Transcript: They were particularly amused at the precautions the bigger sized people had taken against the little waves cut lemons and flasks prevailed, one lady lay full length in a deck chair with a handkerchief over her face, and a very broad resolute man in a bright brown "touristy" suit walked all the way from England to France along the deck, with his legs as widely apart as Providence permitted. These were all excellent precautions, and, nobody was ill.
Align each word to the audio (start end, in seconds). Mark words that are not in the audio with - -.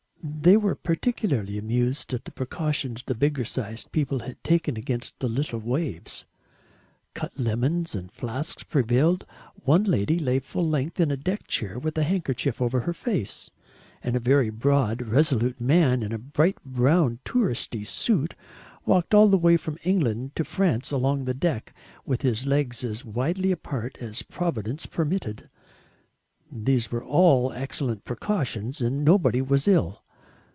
They 0.23 0.55
were 0.55 0.75
particularly 0.75 1.57
amused 1.57 2.13
at 2.13 2.25
the 2.25 2.31
precautions 2.31 3.03
the 3.03 3.15
bigger 3.15 3.43
sized 3.45 3.91
people 3.91 4.19
had 4.19 4.43
taken 4.43 4.77
against 4.77 5.17
the 5.19 5.27
little 5.27 5.59
waves 5.59 6.25
cut 7.15 7.39
lemons 7.39 7.95
and 7.95 8.11
flasks 8.11 8.61
prevailed, 8.61 9.25
one 9.65 9.83
lady 9.83 10.19
lay 10.19 10.37
full 10.39 10.67
length 10.67 10.99
in 10.99 11.09
a 11.09 11.17
deck 11.17 11.47
chair 11.47 11.79
with 11.79 11.97
a 11.97 12.03
handkerchief 12.03 12.61
over 12.61 12.81
her 12.81 12.93
face, 12.93 13.49
and 14.03 14.15
a 14.15 14.19
very 14.19 14.51
broad 14.51 15.01
resolute 15.07 15.59
man 15.59 16.03
in 16.03 16.11
a 16.11 16.19
bright 16.19 16.63
brown 16.63 17.17
"touristy" 17.25 17.83
suit 17.85 18.35
walked 18.85 19.15
all 19.15 19.27
the 19.27 19.37
way 19.37 19.57
from 19.57 19.79
England 19.83 20.35
to 20.35 20.43
France 20.45 20.91
along 20.91 21.25
the 21.25 21.33
deck, 21.33 21.73
with 22.05 22.21
his 22.21 22.45
legs 22.45 22.83
as 22.83 23.03
widely 23.05 23.51
apart 23.51 23.97
as 23.99 24.21
Providence 24.21 24.85
permitted. 24.85 25.49
These 26.51 26.91
were 26.91 27.03
all 27.03 27.51
excellent 27.53 28.05
precautions, 28.05 28.81
and, 28.81 29.03
nobody 29.03 29.41
was 29.41 29.67
ill. 29.67 30.03